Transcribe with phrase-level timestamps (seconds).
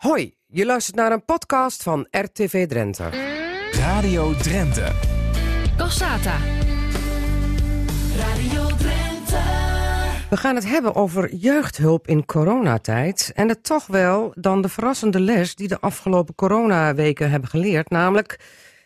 [0.00, 3.08] Hoi, je luistert naar een podcast van RTV Drenthe.
[3.72, 4.92] Radio Drenthe.
[5.76, 6.36] Cassata.
[8.16, 9.40] Radio Drenthe.
[10.30, 13.32] We gaan het hebben over jeugdhulp in coronatijd.
[13.34, 17.90] En het toch wel dan de verrassende les die de afgelopen coronaweken hebben geleerd.
[17.90, 18.38] Namelijk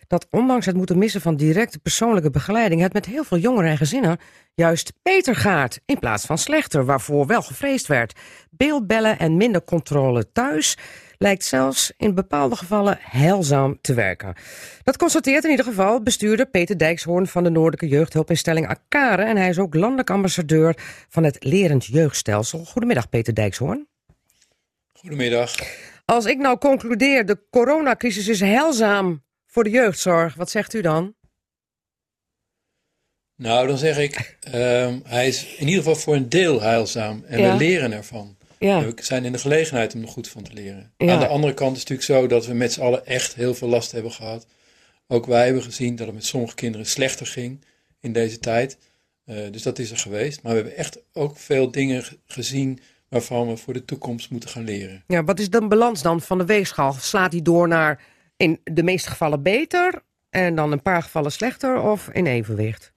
[0.06, 2.80] dat ondanks het moeten missen van directe persoonlijke begeleiding...
[2.80, 4.18] het met heel veel jongeren en gezinnen
[4.54, 5.80] juist beter gaat...
[5.86, 8.20] in plaats van slechter, waarvoor wel gevreesd werd.
[8.50, 10.76] Beeldbellen en minder controle thuis
[11.18, 14.34] lijkt zelfs in bepaalde gevallen heilzaam te werken.
[14.82, 19.22] Dat constateert in ieder geval bestuurder Peter Dijkshoorn van de Noordelijke Jeugdhulpinstelling Akare.
[19.24, 20.76] En hij is ook landelijk ambassadeur
[21.08, 22.64] van het Lerend Jeugdstelsel.
[22.64, 23.88] Goedemiddag Peter Dijkshoorn.
[24.92, 25.54] Goedemiddag.
[26.04, 31.14] Als ik nou concludeer, de coronacrisis is heilzaam voor de jeugdzorg, wat zegt u dan?
[33.36, 37.40] Nou, dan zeg ik, ehm, hij is in ieder geval voor een deel heilzaam en
[37.40, 37.52] Ja.
[37.52, 38.36] we leren ervan.
[38.66, 40.92] Ja, We zijn in de gelegenheid om er goed van te leren.
[40.96, 41.12] Ja.
[41.12, 43.54] Aan de andere kant is het natuurlijk zo dat we met z'n allen echt heel
[43.54, 44.46] veel last hebben gehad.
[45.08, 47.64] Ook wij hebben gezien dat het met sommige kinderen slechter ging
[48.00, 48.78] in deze tijd.
[49.24, 50.42] Eh, dus dat is er geweest.
[50.42, 54.64] Maar we hebben echt ook veel dingen gezien waarvan we voor de toekomst moeten gaan
[54.64, 55.04] leren.
[55.06, 56.92] ja, wat is de balans dan van de weegschaal?
[56.92, 58.02] Slaat die door naar
[58.36, 62.92] in de meeste gevallen beter en dan een paar gevallen slechter of in evenwicht?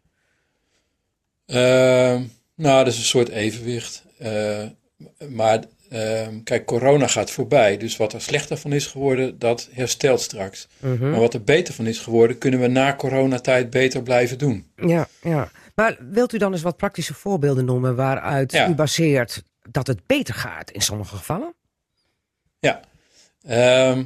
[1.45, 2.23] Ehm,
[2.56, 4.03] nou, dat is een soort evenwicht.
[4.17, 4.66] Eh,
[5.30, 7.78] maar ehm, kijk, corona gaat voorbij.
[7.78, 10.67] Dus wat er slechter van is geworden, dat herstelt straks.
[10.80, 11.09] Mhm.
[11.09, 14.72] Maar wat er beter van is geworden, kunnen we na coronatijd beter blijven doen.
[14.75, 15.52] Ja, ja.
[15.75, 18.70] Maar wilt u dan eens wat praktische voorbeelden noemen waaruit Ja.
[18.70, 21.53] u baseert dat het beter gaat in sommige gevallen?
[22.59, 22.80] Ja.
[23.44, 24.06] Ehm,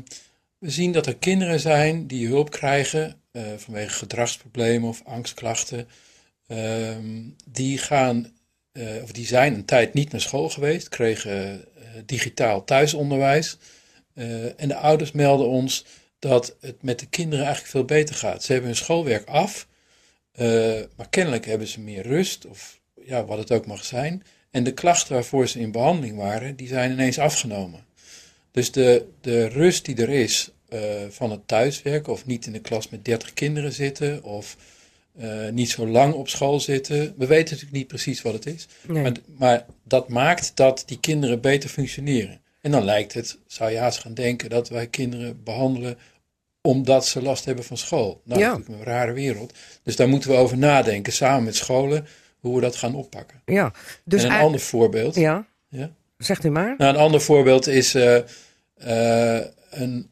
[0.58, 5.88] we zien dat er kinderen zijn die hulp krijgen eh, vanwege gedragsproblemen of angstklachten.
[6.48, 8.32] Ehm, die gaan,
[8.72, 13.58] eh, of die zijn een tijd niet naar school geweest, kregen eh, digitaal thuisonderwijs.
[14.14, 15.86] Eh, en de ouders melden ons
[16.20, 18.44] dat het met de kinderen eigenlijk veel beter gaat.
[18.44, 19.68] Ze hebben hun schoolwerk af,
[20.96, 24.24] maar kennelijk hebben ze meer rust, of ja, wat het ook mag zijn.
[24.52, 27.86] En de klachten waarvoor ze in behandeling waren, die zijn ineens afgenomen.
[28.52, 30.52] Dus de, de rust die er is
[31.10, 34.58] van het thuiswerken, of niet in de klas met 30 kinderen zitten, of
[35.18, 37.00] eh, niet zo lang op school zitten.
[37.18, 38.68] We weten natuurlijk niet precies wat het is.
[38.88, 39.02] Nee.
[39.04, 42.42] Maar, maar dat maakt dat die kinderen beter functioneren.
[42.62, 45.98] En dan lijkt het, zou je haast gaan denken, dat wij kinderen behandelen
[46.62, 48.22] omdat ze last hebben van school.
[48.24, 48.50] Nou, Ja.
[48.50, 49.54] dat is natuurlijk een rare wereld.
[49.84, 52.08] Dus daar moeten we over nadenken, samen met scholen,
[52.40, 53.42] hoe we dat gaan oppakken.
[53.46, 53.74] Ja,
[54.06, 55.16] dus en een ander voorbeeld.
[55.16, 55.92] ja, Ja?
[56.18, 56.76] zegt u maar.
[56.78, 58.18] Nou, een ander voorbeeld is eh,
[59.38, 60.10] eh, een,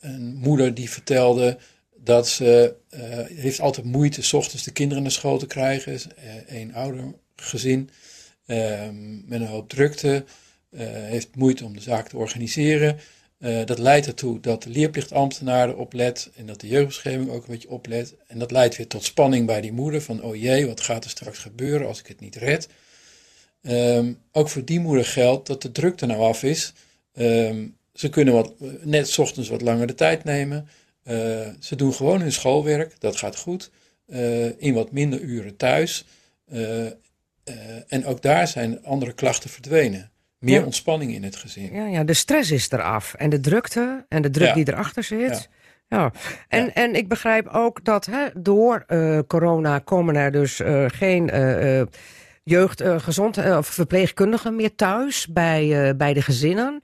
[0.00, 1.58] een moeder die vertelde
[2.06, 3.00] dat ze eh,
[3.36, 5.92] heeft altijd moeite s ochtends de kinderen naar school te krijgen.
[5.92, 6.06] Is,
[6.48, 7.90] eh, ouder gezin
[8.46, 10.24] ehm, met een hoop drukte,
[10.70, 12.98] eh, heeft moeite om de zaak te organiseren.
[13.64, 17.70] Dat leidt ertoe dat de leerplichtambtenaar erop let en dat de jeugdbescherming ook een beetje
[17.70, 18.14] oplet.
[18.26, 21.10] En dat leidt weer tot spanning bij die moeder van, oh jee, wat gaat er
[21.10, 22.68] straks gebeuren als ik het niet red?
[23.62, 26.72] Ehm, ook voor die moeder geldt dat de druk er nou af is.
[27.14, 28.52] Ehm, ze kunnen wat,
[28.82, 30.68] net ochtends wat langer de tijd nemen.
[31.06, 31.16] Eh,
[31.60, 33.70] ze doen gewoon hun schoolwerk, dat gaat goed.
[34.06, 36.06] Eh, in wat minder uren thuis.
[36.46, 36.84] Eh,
[37.88, 40.10] en ook daar zijn andere klachten verdwenen.
[40.38, 40.64] Meer Ja.
[40.64, 41.72] ontspanning in het gezin.
[41.74, 44.54] Ja, ja, de stress is eraf en de drukte en de druk Ja.
[44.54, 45.48] die erachter zit.
[45.88, 45.98] Ja.
[45.98, 46.12] Ja.
[46.48, 48.86] En, en ik begrijp ook dat hè, door
[49.26, 51.30] corona komen er dus geen
[52.50, 56.80] jeugd, eh, gezond, eh, of verpleegkundigen meer thuis bij, eh, bij de gezinnen.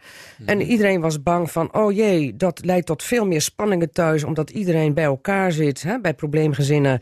[0.46, 4.50] En iedereen was bang van, oh jee, dat leidt tot veel meer spanningen thuis, omdat
[4.50, 7.00] iedereen bij elkaar zit, hè, bij probleemgezinnen.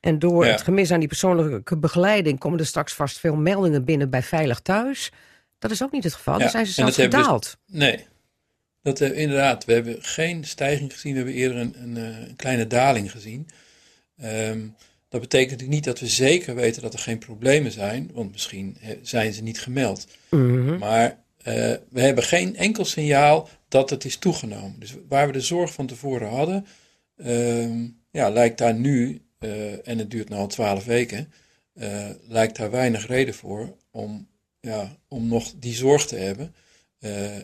[0.00, 0.50] En door Ja.
[0.50, 4.60] het gemis aan die persoonlijke begeleiding komen er straks vast veel meldingen binnen bij Veilig
[4.60, 5.12] Thuis.
[5.58, 6.38] Dat is ook niet het geval.
[6.38, 7.56] Ja, zijn ze zelfs gedaald.
[7.66, 8.06] Nee,
[8.82, 9.64] dat, inderdaad.
[9.64, 11.10] We hebben geen stijging gezien.
[11.12, 13.48] We hebben eerder een, een, een kleine daling gezien.
[14.16, 14.60] Ehm,
[15.12, 18.10] dat betekent natuurlijk niet dat we zeker weten dat er geen problemen zijn.
[18.12, 20.06] Want misschien zijn ze niet gemeld.
[20.30, 20.78] Mhm.
[20.78, 24.76] Maar eh, we hebben geen enkel signaal dat het is toegenomen.
[24.78, 26.66] Dus waar we de zorg van tevoren hadden,
[27.16, 31.32] ehm, ja, lijkt daar nu, eh, en het duurt nu al twaalf weken,
[31.74, 34.28] eh, lijkt daar weinig reden voor om,
[34.60, 36.54] ja, om nog die zorg te hebben.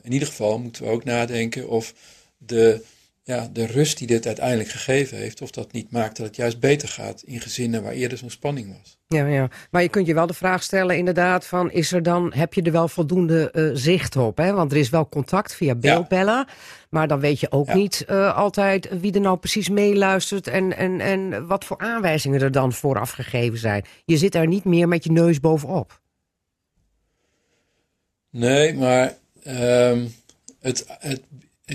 [0.03, 1.95] In ieder geval moeten we ook nadenken of
[2.37, 2.85] de,
[3.29, 6.61] ja, de rust die dit uiteindelijk gegeven heeft, of dat niet maakt dat het juist
[6.61, 8.99] beter gaat in gezinnen waar eerder zo'n spanning was.
[9.07, 11.71] Ja, ja, maar je kunt je wel de vraag stellen inderdaad van...
[11.71, 14.37] Is er dan, heb je er wel voldoende eh, zicht op?
[14.37, 14.53] Hè?
[14.53, 16.47] Want er is wel contact via beeldbellen.
[16.91, 17.75] Maar dan weet je ook Ja.
[17.75, 20.47] niet eh, altijd wie er nou precies meeluistert...
[20.47, 23.85] En, en, en wat voor aanwijzingen er dan vooraf gegeven zijn.
[24.05, 26.01] Je zit er niet meer met je neus bovenop.
[28.31, 30.07] Nee, maar ehm,
[30.61, 31.21] het, het,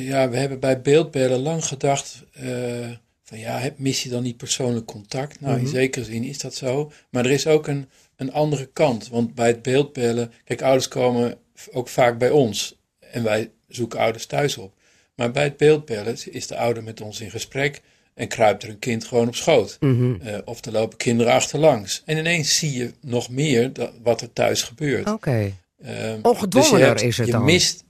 [0.01, 2.89] ja, we hebben bij beeldbellen lang gedacht uh,
[3.23, 5.39] van ja, mis je dan niet persoonlijk contact?
[5.39, 5.71] Nou, in mhm.
[5.71, 6.91] zekere zin is dat zo.
[7.09, 9.07] Maar er is ook een, een andere kant.
[9.07, 11.37] Want bij het beeldbellen, kijk, ouders komen
[11.71, 14.73] ook vaak bij ons en wij zoeken ouders thuis op.
[15.15, 17.81] Maar bij het beeldbellen is de ouder met ons in gesprek
[18.13, 19.77] en kruipt er een kind gewoon op schoot.
[19.79, 22.01] Mm of er lopen kinderen achterlangs.
[22.05, 23.71] En ineens zie je nog meer
[24.03, 25.01] wat er thuis gebeurt.
[25.01, 25.11] Oké.
[25.11, 25.53] Okay.
[25.83, 27.43] Ehm, Ongedwongener dus is het je dan?
[27.43, 27.83] Mist,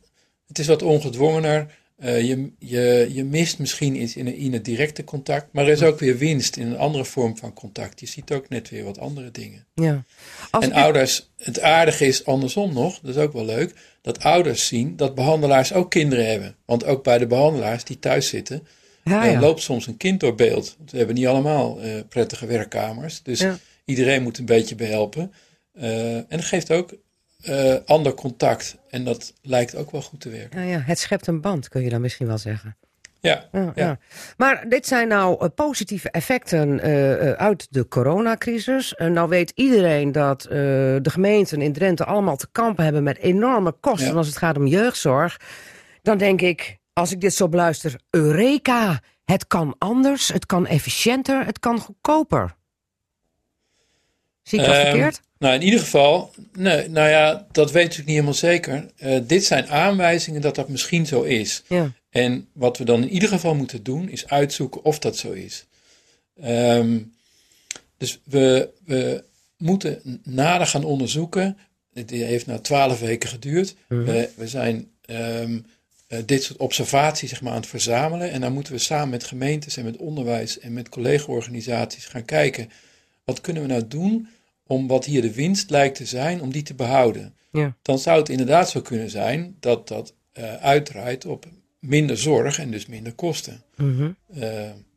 [0.48, 1.68] het is wat ongedwongener.
[2.00, 5.84] Uh, je, je, je mist misschien iets in, in het directe contact, maar er is
[5.84, 8.00] ook weer winst in een andere vorm van contact.
[8.00, 9.66] Je ziet ook net weer wat andere dingen.
[9.74, 10.04] Ja.
[10.60, 14.96] en ouders, het aardige is andersom nog, dat is ook wel leuk, dat ouders zien
[14.96, 16.56] dat behandelaars ook kinderen hebben.
[16.66, 18.68] Want ook bij de behandelaars die thuis zitten,
[19.04, 19.40] ja, ja.
[19.40, 20.78] loopt soms een kind door beeld.
[20.92, 23.46] We hebben niet allemaal uh, prettige werkkamers, dus
[23.86, 25.34] iedereen moet een beetje behelpen.
[25.74, 26.96] En dat geeft ook
[27.50, 28.78] uh, ander contact.
[28.90, 30.62] En dat lijkt ook wel goed te werken.
[30.62, 32.78] Ja, ja, het schept een band, kun je dan misschien wel zeggen.
[33.20, 33.98] Ja, ja, ja.
[34.38, 38.94] Maar dit zijn nou uh, positieve effecten uh, uit de coronacrisis.
[38.98, 44.16] nou weet iedereen dat de gemeenten in Drenthe allemaal te kampen hebben met enorme kosten
[44.16, 45.40] als het gaat om jeugdzorg.
[46.02, 51.46] Dan denk ik, als ik dit zo beluister, Eureka, het kan anders, het kan efficiënter,
[51.46, 52.56] het kan goedkoper.
[54.44, 55.22] Zie ik dat um, verkeerd?
[55.38, 58.86] Nou, in ieder geval, nee, nou ja, dat weet ik niet helemaal zeker.
[58.98, 61.64] Uh, dit zijn aanwijzingen dat dat misschien zo is.
[61.68, 61.92] Ja.
[62.10, 65.66] En wat we dan in ieder geval moeten doen, is uitzoeken of dat zo is.
[66.46, 67.14] Um,
[67.98, 69.24] dus we, we
[69.58, 71.58] moeten nader gaan onderzoeken.
[71.94, 73.76] Dit heeft na twaalf weken geduurd.
[73.88, 75.66] Mm we, we, zijn um,
[76.08, 78.32] uh, dit soort observaties zeg maar, aan het verzamelen.
[78.32, 82.70] En dan moeten we samen met gemeentes en met onderwijs en met collega-organisaties gaan kijken.
[83.26, 84.28] Wat kunnen we nou doen
[84.68, 87.36] om wat hier de winst lijkt te zijn, om die te behouden.
[87.52, 87.76] Ja.
[87.82, 91.46] Dan zou het inderdaad zo kunnen zijn dat dat uh, uitdraait op
[91.80, 93.64] minder zorg en dus minder kosten.
[93.76, 94.16] Mm -hmm.
[94.36, 94.44] uh,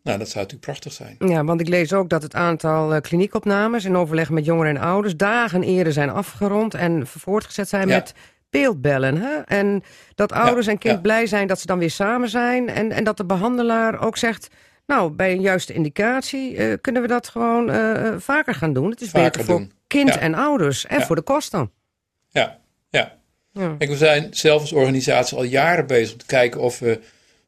[0.02, 1.16] nou, dat zou natuurlijk prachtig zijn.
[1.18, 4.82] Ja, want ik lees ook dat het aantal uh, kliniekopnames in overleg met jongeren en
[4.82, 7.94] ouders dagen eerder zijn afgerond en voortgezet zijn ja.
[7.94, 8.14] met
[8.50, 9.16] beeldbellen.
[9.16, 9.36] Hè?
[9.36, 9.82] En
[10.14, 13.04] dat ouders ja, en kind blij zijn dat ze dan weer samen zijn en, en
[13.04, 14.48] dat de behandelaar ook zegt
[14.86, 18.90] nou, bij een juiste indicatie uh, kunnen we dat gewoon uh, vaker gaan doen.
[18.90, 19.72] Het is vaker beter voor doen.
[19.86, 20.18] kind ja.
[20.18, 21.06] en ouders en ja.
[21.06, 21.70] voor de kosten.
[22.28, 23.18] Ja, ja.
[23.52, 23.74] ja.
[23.78, 27.00] Kijk, we zijn zelf als organisatie al jaren bezig om te kijken of we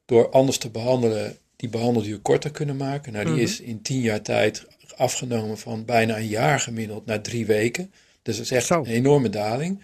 [0.04, 3.12] door anders te behandelen die behandelduur korter kunnen maken.
[3.12, 3.48] Nou, die mm -hmm.
[3.48, 7.92] is in tien jaar tijd afgenomen van bijna een jaar gemiddeld naar drie weken.
[8.22, 8.78] Dus dat is echt Zo.
[8.78, 9.82] een enorme daling.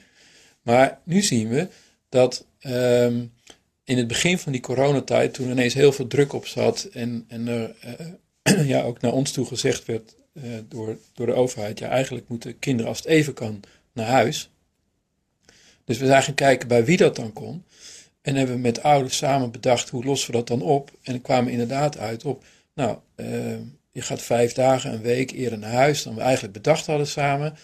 [0.63, 1.69] Maar nu zien we
[2.09, 3.33] dat um,
[3.85, 7.49] in het begin van die coronatijd, toen ineens heel veel druk op zat en, en
[7.49, 7.75] er
[8.43, 12.29] uh, ja, ook naar ons toe gezegd werd uh, door, door de overheid, ja, eigenlijk
[12.29, 13.61] moeten kinderen als het even kan
[13.93, 14.51] naar huis.
[15.85, 17.65] Dus we zijn gaan kijken bij wie dat dan kon.
[18.23, 20.91] En hebben we met ouders samen bedacht hoe lossen we dat dan op.
[21.03, 22.45] En kwamen inderdaad uit op,
[22.75, 23.27] nou, uh,
[23.93, 27.57] je gaat vijf dagen, een week eerder naar huis dan we eigenlijk bedacht hadden samen.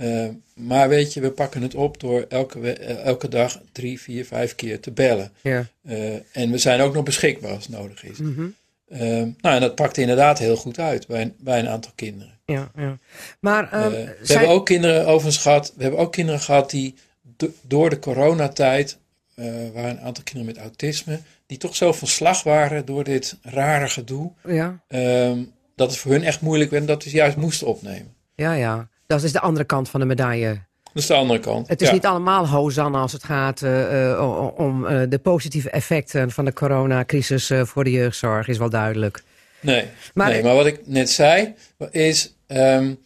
[0.00, 4.54] Uh, maar weet je, we pakken het op door elke, elke dag drie, vier, vijf
[4.54, 5.32] keer te bellen.
[5.40, 5.66] Ja.
[5.82, 8.18] Uh, en we zijn ook nog beschikbaar als het nodig is.
[8.18, 8.54] Mm -hmm.
[8.88, 9.00] uh,
[9.40, 12.38] nou, en dat pakte inderdaad heel goed uit bij een, bij een aantal kinderen.
[12.44, 12.98] Ja, ja.
[13.40, 14.38] Maar, we zijn...
[14.38, 16.94] hebben ook kinderen overigens gehad, we hebben ook kinderen gehad die
[17.36, 18.98] do, door de coronatijd,
[19.34, 23.88] waren een aantal kinderen met autisme, die toch zo van slag waren door dit rare
[23.88, 24.80] gedoe, ja.
[24.88, 25.38] Ehm,
[25.74, 28.14] dat het voor hun echt moeilijk werd en dat we juist moesten opnemen.
[28.34, 28.88] Ja, ja.
[29.08, 30.58] Dat is de andere kant van de medaille.
[30.82, 31.68] Dat is de andere kant.
[31.68, 31.94] Het is ja.
[31.94, 36.52] niet allemaal hosanna als het gaat uh, uh, om uh, de positieve effecten van de
[36.52, 39.22] coronacrisis voor de jeugdzorg, is wel duidelijk.
[39.60, 39.84] Nee,
[40.14, 41.54] maar, nee, maar wat ik net zei,
[41.90, 42.98] is um,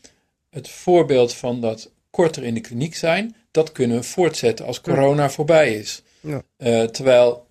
[0.51, 5.23] het voorbeeld van dat korter in de kliniek zijn, dat kunnen we voortzetten als corona
[5.23, 5.31] ja.
[5.31, 6.03] voorbij is.
[6.21, 6.43] Ja.
[6.87, 7.47] terwijl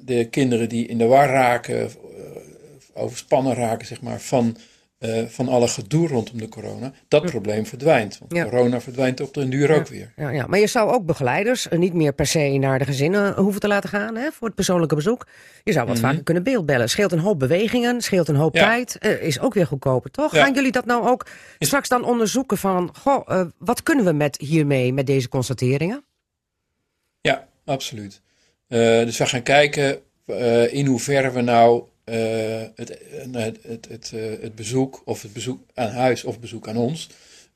[0.00, 1.90] de kinderen die in de war raken,
[2.94, 4.56] overspannen raken, zeg maar, van
[5.04, 8.18] uh, van alle gedoe rondom de corona, dat probleem verdwijnt.
[8.18, 8.44] Want ja.
[8.44, 9.76] corona verdwijnt op de duur ja.
[9.76, 10.12] ook weer.
[10.16, 13.34] Ja, ja, maar je zou ook begeleiders uh, niet meer per se naar de gezinnen
[13.34, 15.26] hoeven te laten gaan hè, voor het persoonlijke bezoek.
[15.64, 16.06] Je zou wat Mhm.
[16.06, 16.88] vaker kunnen beeldbellen.
[16.88, 20.30] Scheelt een hoop bewegingen, scheelt een hoop tijd, uh, is ook weer goedkoper, toch?
[20.30, 21.26] Gaan jullie dat nou ook
[21.58, 26.04] straks dan onderzoeken van, goh, uh, wat kunnen we met hiermee, met deze constateringen?
[27.20, 28.20] Ja, absoluut.
[28.68, 30.00] Dus we gaan kijken
[30.70, 32.98] in hoeverre we nou uh, het,
[33.32, 37.08] het, het, het, uh, het bezoek of het bezoek aan huis of bezoek aan ons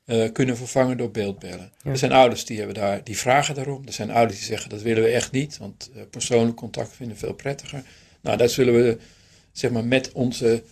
[0.05, 1.71] uh, kunnen vervangen door beeldbellen.
[1.83, 1.91] Ja.
[1.91, 3.81] Er zijn ouders die, hebben daar, die vragen daarom.
[3.85, 7.15] Er zijn ouders die zeggen dat willen we echt niet, want uh, persoonlijk contact vinden
[7.15, 7.83] we veel prettiger.
[8.21, 8.97] Nou, daar zullen we
[9.51, 10.63] zeg maar met onze,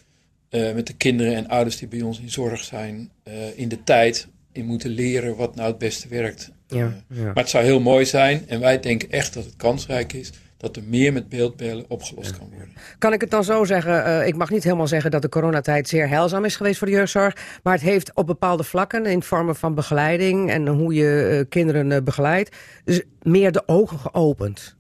[0.50, 3.12] met de kinderen en ouders die bij ons in zorg zijn,
[3.56, 6.52] in de tijd in moeten leren wat nou het beste werkt.
[6.68, 7.24] Ja, ja.
[7.24, 10.32] Maar het zou heel mooi zijn, en wij denken echt dat het kansrijk is,
[10.66, 12.74] dat er meer met beeldbellen opgelost kan worden.
[12.98, 15.88] Kan ik het dan zo zeggen, uh, ik mag niet helemaal zeggen dat de coronatijd
[15.88, 19.56] zeer heilzaam is geweest voor de jeugdzorg, maar het heeft op bepaalde vlakken in vormen
[19.56, 24.76] van begeleiding en hoe je uh, kinderen uh, begeleidt, dus meer de ogen geopend.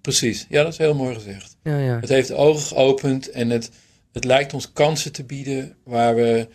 [0.00, 1.56] Precies, ja dat is heel mooi gezegd.
[1.62, 2.00] Ja, ja.
[2.00, 3.70] Het heeft de ogen geopend en het,
[4.12, 6.48] het lijkt ons kansen te bieden waar we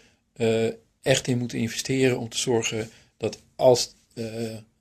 [1.01, 3.95] echt in moeten investeren om te zorgen dat als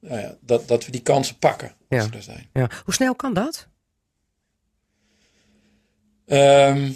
[0.01, 2.03] nou ja, dat, dat we die kansen pakken als Ja.
[2.03, 2.49] ze er zijn.
[2.53, 2.71] Ja.
[2.85, 3.67] Hoe snel kan dat?
[6.27, 6.91] Ehm,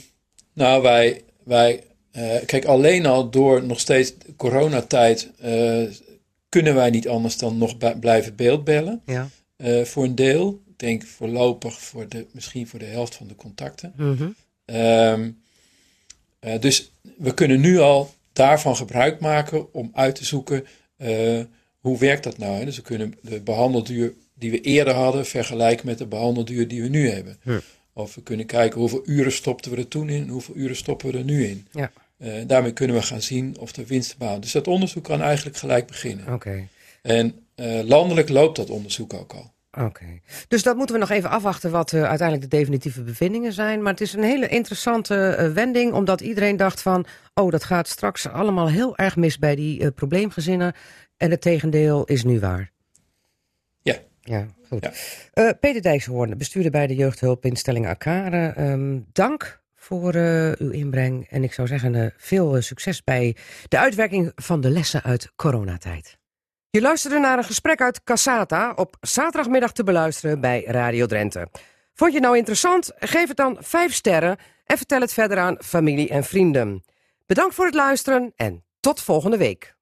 [0.52, 5.82] nou, wij, wij eh, kijk, alleen al door nog steeds coronatijd eh,
[6.49, 9.02] kunnen wij niet anders dan nog blijven beeldbellen.
[9.06, 9.28] Ja.
[9.56, 13.35] Eh, voor een deel, ik denk voorlopig voor de, misschien voor de helft van de
[13.35, 13.92] contacten.
[13.97, 14.28] Mhm.
[14.64, 15.30] Ehm,
[16.38, 20.66] eh, dus we kunnen nu al daarvan gebruik maken om uit te zoeken
[21.82, 22.64] hoe werkt dat nou.
[22.64, 26.88] Dus we kunnen de behandelduur die we eerder hadden vergelijken met de behandelduur die we
[26.88, 27.36] nu hebben.
[27.42, 27.60] Ja.
[27.92, 31.12] Of we kunnen kijken hoeveel uren stopten we er toen in en hoeveel uren stoppen
[31.12, 31.66] we er nu in.
[31.72, 31.92] Ja.
[32.16, 34.40] Eh, daarmee kunnen we gaan zien of er winst behalen.
[34.40, 36.32] Dus dat onderzoek kan eigenlijk gelijk beginnen.
[36.32, 36.68] Oké.
[37.02, 39.51] En eh, landelijk loopt dat onderzoek ook al.
[39.81, 40.21] Oké.
[40.49, 43.83] Dus dat moeten we nog even afwachten wat eh, uiteindelijk de definitieve bevindingen zijn.
[43.83, 47.07] Maar het is een hele interessante eh, wending, omdat iedereen dacht van...
[47.35, 50.73] oh, dat gaat straks allemaal heel erg mis bij die eh, probleemgezinnen.
[51.17, 52.71] En het tegendeel is nu waar.
[53.83, 53.97] Ja.
[54.21, 54.91] Ja, goed.
[55.33, 55.52] Ja.
[55.52, 58.52] Peter Dijkshoorn, bestuurder bij de jeugdhulpinstelling Akare.
[58.57, 60.14] ehm, dank voor
[60.59, 61.26] uw inbreng.
[61.31, 63.37] En ik zou zeggen, veel succes bij
[63.69, 66.21] de uitwerking van de lessen uit coronatijd.
[66.75, 71.49] Je luisterde naar een gesprek uit Cassata op zaterdagmiddag te beluisteren bij Radio Drenthe.
[71.95, 72.93] Vond je het nou interessant?
[72.99, 74.37] Geef het dan 5 sterren
[74.67, 76.85] en vertel het verder aan familie en vrienden.
[77.26, 79.75] Bedankt voor het luisteren en tot volgende week.